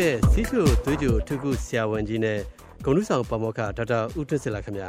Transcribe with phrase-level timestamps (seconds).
[0.08, 2.38] ဲ့စီးချိုသွေးချိုထုခုဆရာဝန်ကြီးနဲ့
[2.84, 4.88] ဂုဏ်ထူးဆောင်ပါမောက္ခဒေါက်တာဦးထွန်းစင်လာခင်ဗျာ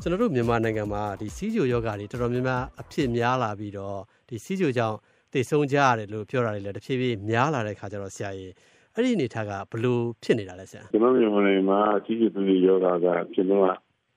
[0.00, 3.98] ကျွန်တော်တို့မြန်မာနိုင်ငံမှာဒီစီးချိုယောဂါတွေတော်တော်များများအဖြစ်များလာပြီးတော့
[4.28, 4.96] ဒီစီးချိုကြောင့်
[5.32, 8.52] သိဆုံးကြရတယ်လို့ပြောတာတွေလည်းတဖြည်းဖြည်းများလာတဲ့ခါကျတော့ဆရာကြီး
[8.94, 13.64] အဲ့ဒီအနေထားကဘလို့ဖြစ်နေတာလဲဆရာကျွန်တော်မြန်မာနိုင်ငံမှာစီးချိုသွေးချိုယောဂါကဖြစ်တော့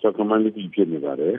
[0.01, 1.35] ကြောက်ကမန်လီဖြစ်နေပါတယ်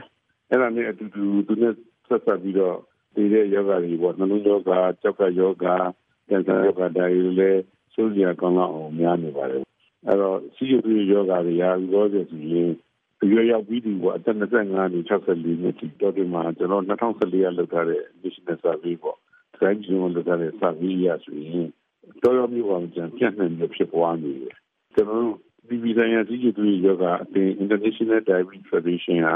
[0.48, 1.74] အဲ့ဒါနဲ့အတူတူသူနဲ့
[2.09, 2.77] ဆက်ဆက်ပြီးတော့
[3.14, 5.77] ဒီတဲ့ယောဂါတွေပေါ့နှလုံးယောဂါကြောက်ကယောဂါ
[6.28, 7.60] ကင်ဆာယောဂါဒါတွေလည်း
[7.94, 9.62] စိုးစရာကောင်းတော့အောင်များနေပါတယ်
[10.06, 12.22] အဲ့တော့စီးရီးယောဂါတွေရာရောဆို
[12.52, 12.70] ရင်
[13.32, 19.18] ရွယ်ရောက်ပြီးဒီကအသက်25နှစ်64နှစ်တိတော့ဒီမှာကျွန်တော်2014ရလောက်ထားတဲ့ National Survey ပေါ့
[19.56, 21.68] Crime Zone လောက်ထားတဲ့ survey ရဆိုရင်
[22.22, 24.56] တော်တော်မျိုးအောင်ကြံပြန့်နှံ့ပြီးဖြစ်ပွားနေတယ်
[24.94, 25.36] ကျွန်တော်တို့
[25.68, 29.28] ဒီဗီဇန်ရစီးရီးယောဂါအသင်း International Diabetes Federation က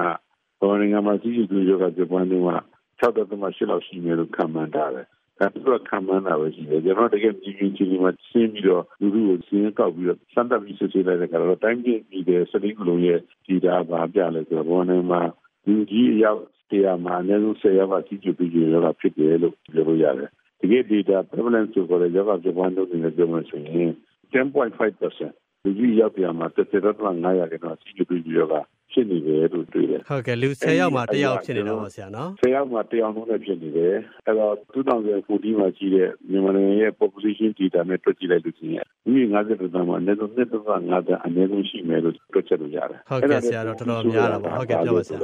[0.60, 2.56] ဘောင်းငါမှာစီးရီးယောဂါပြပွားနေမှာ
[3.00, 5.06] 6.8လောက်ရှိမယ်လို့ခန့်မှန်းထားတယ်
[5.38, 15.22] ဒါသူကခံမှန်းတာပဲရှိတယ်ကျွန်တော်တကယ်ကြီးကြီးကြီးမှရှင်းပြီးတော့လူလူကိုရှင်းကောက်ပြီးတော့စမ်းသပ်ပြီးဆွေးနွေးလိုက်တဲ့ကတော့တိုင်းပြည်ပြည်တဲ့စတိကလုံးရဲ့ဒီတာပါပြလဲဆိုတော့ဘောနေမှာ
[15.66, 23.90] လူကြီးအယောက်တရားမှာအနည်းဆုံး10ယောက်ကကြီးကြီးပြီးရောတာဖြစ်တယ်လို့ပြောလို့ရတယ်တကယ် data prevalence ဆိုတော့ယောဂပြပွားမှုတွေနဲ့ပြောမှဆိုရင်
[24.32, 28.60] 10.5% လူကြီးရောက်ပြန်မှာတက်တက်တော့900ကျတော့ကြီးကြီးပြီးရောတာ
[28.92, 33.94] ဖြစ်နေတယ်လို့တွေ့တယ်ဟုတ်ကဲ့လူ10ယောက်မှာ1ယောက်ဖြစ်နေတော့ပါဆရာနော်10ယောက်မှာ1ယောက်လုံးနဲ့ဖြစ်နေတယ်
[34.26, 45.18] အဲ့တော့2014မှာကြီးတဲ့မြန်မာနိုင်ငံရဲ့ population data နဲ့တွက်ကြည့်လိုက်လို့ရှိရင်ဒီ50တန်းမှာအနည်းဆုံး1.5တန်းအနည်းဆုံးရှိမယ်လို့တွက်ချက်လို့ရတယ်ဟုတ်ကဲ့ဆရာတော့တော်တော်များတာပါဟုတ်ကဲ့ပြောပါဆရာ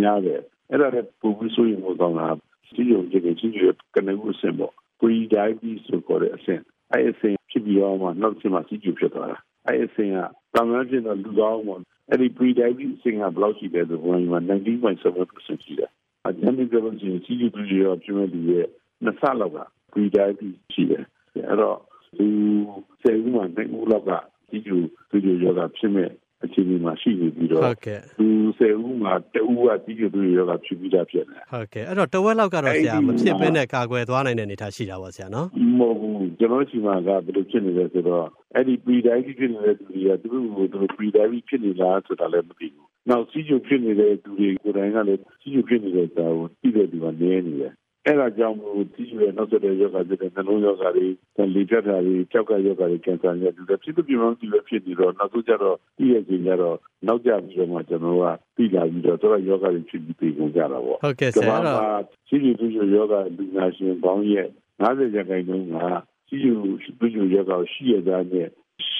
[0.00, 2.14] များတယ်အဲ့ဒါလည်းပုံပြီးဆိုရင်ဟိုကောင်
[2.66, 3.64] ကစီယုံကြည့်ကြည့်ရ
[3.94, 10.18] ကနေဦးစင်ပေါ့ pre diabetes ဆိုခေါ်တဲ့အဆင့်အဲ့အဆင့်ဖြစ်ပြီးတော့မှနောက်တစ်မှာစီကျူဖြစ်သွားတာအဲ့အဆင့်က
[10.54, 15.90] တမန်ကျင်တော့လူကောင်းပေါ့အဲ့ဒီ pre diabetes အဆင့်ကဘယ်လောက်ရှိလဲဆိုတော့ဒီမှာ19.7%ရှိတယ်
[16.26, 18.66] အကြမ်းပြောလို့ရှိရင်စီကျူပြီးရောပြည့်မဲ့လူရဲ့
[19.04, 19.58] နှစ်ဆလောက်က
[19.92, 21.78] pre diabetes ရှိတယ်အဲ့တော့
[22.16, 22.28] ဒီ
[23.02, 24.10] ဆယ်ဦးမှာနှစ်ဦးလောက်က
[24.48, 24.76] စီကျူ
[25.10, 26.10] ပြီးရောဂါဖြစ်မဲ့
[26.44, 28.26] အခြေအနေမှာရှိနေပြီးတော့ဟုတ်ကဲ့သူ
[28.58, 35.46] ဆယ်ဦးမှာတဦးကကြီးကျယ်သူရောဂါဖြစ်ပြီးသားဖြစ်နေဟုတ်ကဲ့အဲ့တော့တဝက်လောက်ကတော့ဆရာမဖြစ်ဘဲနဲ့ကာကွယ်သွားနိုင်တဲ့အနေအထားရှိတာပေါ့ဆရာနော်
[35.78, 47.72] မဟုတ်ဘူးကျွန်တော်ရှိမှာကဘယ်လိုဖြစ်နေလဲဆိုတော့အဲ့ဒီ pre diabetes ဖြစ်နေတဲ့သူတွေကသူတို့ကိုသူတို့ pre diabetes ဖြစ်နေလားဆိုတာလည်းမသိဘူးနောက်စီးကျူဖြစ်နေတဲ့သူတွေကိုယ်တိုင်ကလည်းစီးကျူဖြစ်နေတဲ့စာကိုသိတဲ့သူကနည်းနေတယ်
[48.06, 51.06] အဲ့ဒါကြောင့်မို့ဒီရွယ်နောက်ဆက်တဲ့ယောဂဖြစ်တဲ့နှလုံးယောဂတွေ
[51.54, 58.24] လေပြတ်တာတွေကြောက်ကယောဂတွေကင်ဆာတွေတူတယ်ဖြစ်သူပြုံးဒီလိုဖြစ်နေတော့နောက်ဆုံးကျတော့ဒီရဲ့ချိန်ကျတော့နောက်ကျပြီးတော့မှကျွန်တော်က
[58.56, 61.80] ပြီးလာပြီးတော့တော့ယောဂတွေဖြစ်ပြီးပြေကုန်ကြတာပေါ့ဟုတ်ကဲ့ဆရာတော့
[62.28, 64.48] ရှိရှိသူယောဂလူနာရှင်ပေါင်းရဲ့
[64.82, 65.76] 90ရာခိုင်နှုန်းက
[66.28, 66.50] ရှိရှိ
[67.00, 68.48] သူယောဂရှိရတဲ့နဲ့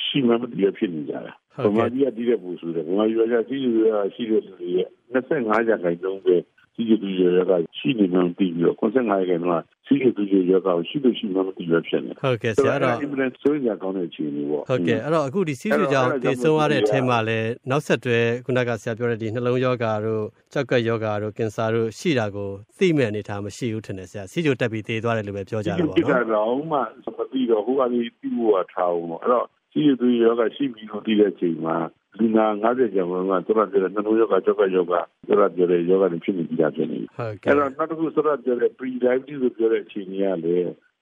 [0.06, 1.32] ရှိမှမတည်ဖြစ်နေကြတာ
[1.64, 3.70] ဗမာပြည်ကတည်တဲ့ပူဆိုတယ်ဗမာပြည်ကရှိရှိ
[4.14, 6.36] ရှိတဲ့လူတွေရဲ့25ရာခိုင်နှုန်းပဲ
[6.76, 31.76] စီးကျူရောဂါရှိနေမှပြီးပြီးတော့85ရာခိုင်နှုန်းကစီးကျူရောဂါရှိလို့ရှိမှမပြီးရဖြစ်နေဟုတ်ကဲ့ဆရာတော့ implement ဆိုရင်ကောင်းတဲ့အခြေအနေပေါ့ဟုတ်ကဲ့အဲ့တော့အခုဒီစီးကျူကြောင့်တည်ဆုံရတဲ့အထက်မှာလည်းနောက်ဆက်တွဲခုနကဆရာပြောတဲ့ဒီနှလုံးယောဂါတို့ကြောက်ကက်ယောဂါတို့ကင်ဆာတို့ရှိတာကိုသိမဲ့အနေထားမရှိဘူးထင်တယ်ဆရာစီးကျူတက်ပြီးတည်သွားတယ်လို့ပဲပြောကြတာပေါ့နော်ဒီကတော့မှမပြီးတော့ဟိုကနေပြီးဖို့ထားအောင်ပေါ့အဲ့တော့စီးကျူယောဂါရှိပြီးလို့တည်တဲ့အချိန်မှာ
[32.18, 33.12] လူနာ90ကျော်က
[33.46, 34.94] သူကပြောတဲ့နှလုံးယောဂကြောက်ကယောဂ
[35.26, 40.56] သူကပြောတဲ့ယောဂတွေဖြစ်နေကြတာဖြစ်နေအဲ့တော့နောက်တစ်ခုဆိုတော့ပြောတဲ့ pre diabetes လို့ပြောတဲ့အချိန်ကြီးကလေ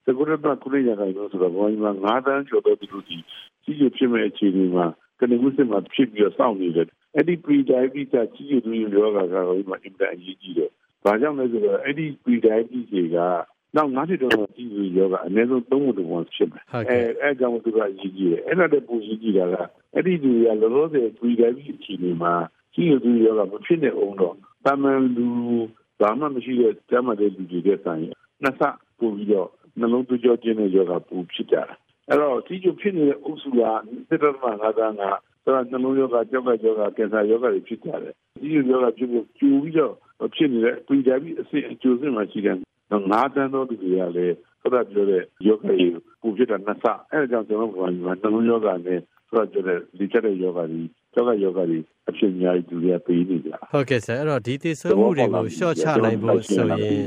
[0.05, 1.93] စကူရတ်ကကုလေးရခိုင်လို့ဆိုတော့ဘဝကြီးမှာ
[2.23, 3.23] 9တန်းကျော်တဲ့သူတွေကြီး
[3.65, 4.87] ကြီးဖြစ်မဲ့အခြေအနေမှာ
[5.21, 10.71] ကနေဦးစင်မှာဖြစ်ပြီးတော့စောင့်နေတယ်အဲ့ဒီ pre diabetes ကကြီးကြီးသူယောဂကတော့ဒီမှာအင်တာအရေးကြီးတယ်။
[11.05, 13.19] ဘာကြောင့်လဲဆိုတော့အဲ့ဒီ pre diabetes တွေက
[13.77, 19.57] နောက်ငါးနှစ်တော့ကြီးကြီးယောဂအနည်းဆုံးသုံးဖို့တော့ဖြစ်မယ်အဲအဲကြောင့်သူကအရေးကြီးတယ်အဲ့ဒါတည်းပူကြီးကြီးတာက
[19.95, 22.33] အဲ့ဒီလူကလောလောဆယ်ပြည်တိုင်းပြည်အခြေအနေမှာ
[22.75, 24.35] ကြီးကြီးယောဂမဖြစ်နေအောင်တော့
[24.65, 25.27] တာမန်လူ
[26.01, 28.01] ဘာမှမရှိတဲ့ကျမ်းမာတဲ့လူတွေတဲ့ဆိုင်
[28.43, 28.63] နှစ်ဆ
[28.99, 29.49] ပို့ပြီးတော့
[29.81, 31.75] နှလုံးသွေးကြောကျင်းတဲ့ယောဂပူဖြစ်ကြတာ
[32.09, 33.61] အဲ့တော့ကြီးကြီးဖြစ်နေတဲ့အုပ်စုက
[34.09, 35.03] တစ်တမငါးတန်းက
[35.45, 39.95] ဆိုတော့နှလုံးယောဂကြောက်ကယောဂကင်ဆာယောဂတွေဖြစ်ကြတယ်ကြီးကြီးယောဂဖြစ်ဖို့ကျူပြီးတော့
[40.35, 42.57] ဖြစ်နေတဲ့ပြည်တိုင်းပြည်အစစ်အကျိုးစင်မှာရှိတဲ့
[43.11, 49.01] ငါးတန်းသောသူတွေကလည်းဆက်ပြောတဲ့ယောဂကြီးပူဖြစ်တာနှစ်ဆအဲဒါကြောင့်ကျွန်တော်တို့ကနှလုံးယောဂနဲ့
[49.35, 57.03] ဆက်ပြောတဲ့ဒီချက်တဲ့ယောဂကြီးကျောက်ကယောဂကြီးအဖြစ်အများကြီးသူတွေကပေးနေကြဟုတ်ကဲ့ဆရာအဲ့တော့ဒီတည်ဆုံမှုတွေကိုရှော့ချနိုင်ဖို့ဆိုရင်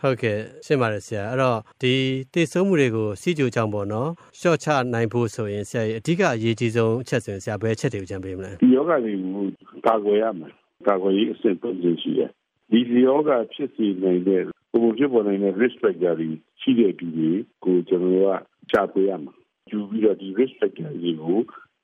[0.00, 1.94] ဟုတ်ကဲ့ရှင်းပါတယ်ဆရာအဲ့တော့ဒီ
[2.34, 9.44] တည်ဆုံမှုတွေကိုစီကြိုကြောင့်ပေါ့နော်ရှော့ချနိုင်ဖို့ဆိုရင်ဆရာအဓိကအရေးကြီးဆုံးအချက်ဆိုရင်ဆရာဘယ်အချက်တွေကိုကြံပေးမလဲဒီယောဂတွေကို
[9.86, 10.52] ကာကွယ်ရမယ်
[10.88, 12.30] ကာကွယ်ရေးအဆင့်ပုံစံရှိတယ်
[12.70, 16.28] ဒီယောဂဖြစ်စီနိုင်တဲ့ပုံဖြစ်ပေါ်နိုင်တဲ့ risk factor တွေ
[16.60, 17.30] ရှိတဲ့သူတွေ
[17.64, 19.34] ကိုကျွန်တော်တို့ကချပေးရမှာ
[19.70, 21.38] ယူပြီးတော့ဒီ risk factor တွေကို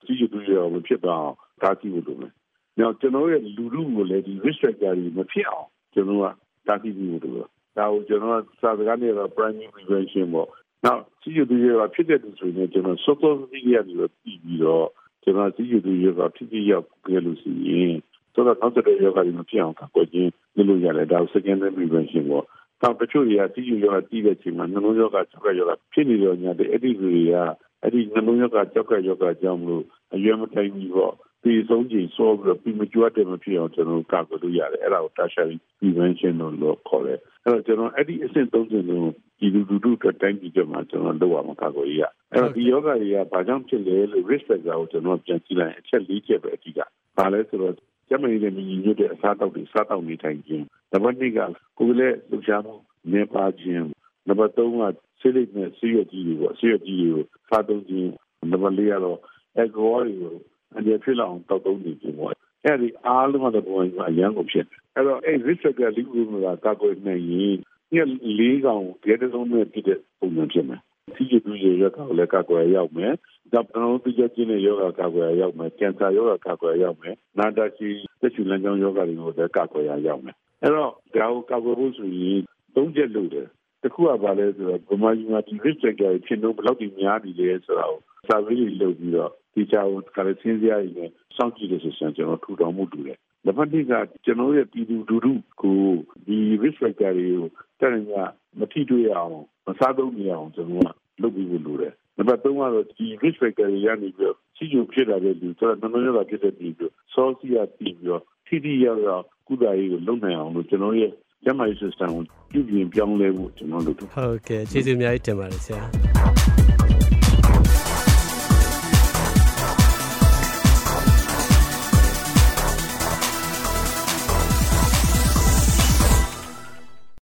[0.05, 2.33] စီးကျူရအောင်ဖြစ်သွားအောင်တားဆီးဖို့လိုမယ်။
[2.79, 6.25] နောက်ကျွန်တော်ရဲ့လူလူကိုလည်းဒီ risk factor တွေမဖြစ်အောင်ကျွန်တော်က
[6.67, 7.47] တားဆီးဖို့လိုတယ်။
[7.77, 10.47] ဒါကိုကျွန်တော်ကစာစကားနဲ့တော့ primary prevention ပေါ့
[10.85, 14.87] နောက်စီးကျူတူရောဖြစ်တဲ့သူဆိုရင်ကျွန်တော်စောစောစီးရပြီးတော့ပြီးပြီးတော့
[15.23, 17.95] ကျွန်တော်စီးကျူတူရောဖြစ်ဖြစ်ရောက်ခဲ့လို့ရှိရင်
[18.33, 22.45] ဆိုတော့နောက်တဲ့ယောဂတွေမဖြစ်အောင်ကိုကျင်းလုပ်လို့ရတယ်ဒါ secondary prevention ပေါ့
[22.81, 27.35] တော့တချို့တွေကစီးကျူရောတီးတဲ့ချိန်မှာနှလုံးရောဂါကျောက်ကရောဂါဖြစ်နေတော့ညာတဲ့အဲ့ဒီတွေက
[27.83, 29.83] အဲ့ဒီနှလုံးရောဂါကျောက်ကရောဂါကြောင့်မလို့
[30.13, 31.13] အရွယ်မတိုင်ဘူးပေါ့
[31.43, 42.01] ဒီဆုံးချိန်စောပြီးတော့ပြီးမကြွတဲ့မဖြစ်အောင်ကျွန်တော်ကာကွယ်လို့ရတယ်အဲ့ဒါကို tertiary prevention လို့ခေါ်တယ်အဲ့တော့ကျွန်တော်အဲ့ဒီအဆင့်သုံးဆင့်လုံးဒီလူလူတို့အတွက်တိုင်းပြည်မှာကျွန်တော်လုပ်ရမှာကာကွယ်ရ
[42.31, 46.79] အဲ့တော့ဒီယောဂတွေကဘာကြောင့်ဖြစ်လဲလို့ risk factor ကိုကျွန်တော်ပြန်ကြည့်လိုက်အချက်၄ချက်ပဲအဓိက
[47.17, 47.75] ဘာလဲဆိုတော့
[48.09, 51.39] ကျမကြီးတဲ့မြည်ညွတ်တဲ့အစားတောက်တွေစားတောက်နေထိုင်ခြင်းနံပါတ်2က
[51.79, 52.75] ကိုယ်လည်းလှူရှားမှု
[53.13, 53.85] နေပါခြင်း
[54.27, 58.11] နံပါတ်3ကဆေးလိပ်နဲ့ဆေးရည်ကြီးတွေပေါ့ဆေးရည်ကြီးတွေကိုစားသုံးခြင်း
[58.51, 59.19] နံပါတ်4ကတော့
[59.61, 60.35] alcohol တွေကို
[60.77, 62.31] အနေဖြစ်လောက်တောက်သုံးနေခြင်းပေါ့
[62.65, 64.65] အဲ့ဒီအားလုံးကတော့ဘုံကအရန်ကိုဖြစ်
[64.95, 67.55] အဲ့တော့အဲ့ risk factor လေးခုကကာကွယ်နိုင်ရင်
[67.93, 67.95] ည
[68.39, 70.81] လေးကောင်ကြတဲ့ဆုံးနဲ့ဖြစ်တဲ့ပုံစံဖြစ်မယ်
[71.15, 73.13] စီးကျူရရကောက်လည်းကာကွယ်ရောက်မယ်။
[73.53, 77.89] ဒါပနောတိကျခြင်းနဲ့ယောဂကာကွယ်ရောက်မယ်။ကင်ဆာယောဂကာကွယ်ရောက်မယ်။နာတာရှိ
[78.19, 82.39] သက်ရှူလမ်းကြောင်းယောဂတွေကိုလည်းကာကွယ်ရရောက်မယ်။အဲ့တော့ဒါကိုကာကွယ်ဖို့ဆိုရင်
[82.75, 83.47] သုံးချက်လို့တယ်။
[83.83, 93.93] တစ်ခုကဘာလဲဆိုတော့ဗမာပြည်မှာဒီ risk factor ဖြစ်လို့ဘယ်လောက်ဒီများနေလဲဆိုတာကို survey လုပ်ပြီးတော့ဒီချာကိုကလည်းစင်းစရာကြီးနဲ့စောင့်ကြည့်တဲ့ဆိုရင်ကျွန်တော်ထူထောင်မှုတူတယ်။ဒါမှမဟုတ်က
[94.25, 95.81] ကျွန်တော်ရဲ့ပြည်သူလူထုကို
[96.27, 97.47] ဒီ risk factor တွေကို
[97.81, 98.23] တဲ့ညာ
[98.59, 99.31] မထိတွေ့အောင်
[99.67, 111.11] မစားသုံးနေအောင်ကျွန်တော်ကလုပ်ပြီးလို့ရတယ်။နံပါတ်3ကတော့ဒီ risk factor တွေရနေပြီးတော့စီကျူဖြစ်လာတဲ့လူဆိုတော့နမရတာဖြစ်တဲ့ပြီးတော့စောစီရပြီးပြီးတော့ထိထိရောက်ရောက်ကုသရေးကိုလုပ်နိုင်အောင်လို့ကျွန်တော်ရဲ့
[111.43, 115.81] ကျန်းမာရေး system ကိုပြုပြင်ပြောင်းလဲဖို့ကျွန်တော်လုပ်တယ်ဟုတ်ကဲ့ကျေးဇူးအများကြီးတင်ပါတယ်ဆရာ